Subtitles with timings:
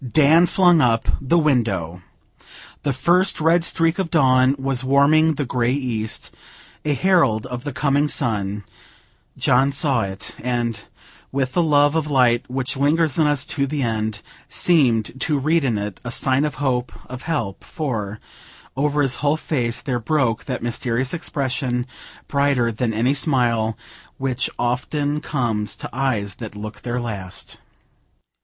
[0.13, 2.01] Dan flung up the window.
[2.81, 6.31] The first red streak of dawn was warming the grey east,
[6.83, 8.63] a herald of the coming sun;
[9.37, 10.79] John saw it, and
[11.31, 15.63] with the love of light which lingers in us to the end, seemed to read
[15.63, 18.19] in it a sign of hope of help, for,
[18.75, 21.85] over his whole face there broke that mysterious expression,
[22.27, 23.77] brighter than any smile,
[24.17, 27.59] which often comes to eyes that look their last.